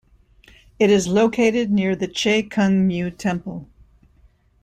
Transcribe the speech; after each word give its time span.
It 0.79 0.89
is 0.89 1.07
located 1.07 1.69
near 1.71 1.95
the 1.95 2.07
Che 2.07 2.41
Kung 2.41 2.89
Miu 2.89 3.15
temple. 3.15 3.69